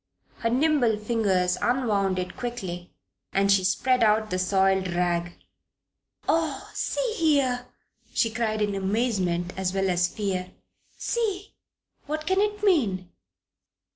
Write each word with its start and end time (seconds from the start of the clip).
Her 0.39 0.49
nimble 0.49 0.97
fingers 0.97 1.59
unwound 1.61 2.17
it 2.17 2.35
quickly 2.35 2.91
and 3.33 3.51
she 3.51 3.63
spread 3.63 4.03
out 4.03 4.31
the 4.31 4.39
soiled 4.39 4.87
rag. 4.95 5.33
"Oh, 6.27 6.71
see 6.73 7.13
here!" 7.17 7.67
she 8.11 8.31
cried, 8.31 8.63
in 8.63 8.73
amazement 8.73 9.53
as 9.55 9.75
well 9.75 9.91
as 9.91 10.07
fear. 10.07 10.53
"See! 10.97 11.53
What 12.07 12.25
can 12.25 12.39
it 12.41 12.63
mean? 12.63 13.11